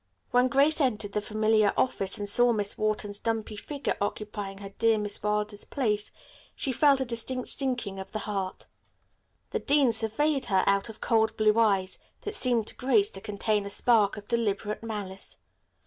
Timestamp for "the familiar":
1.11-1.73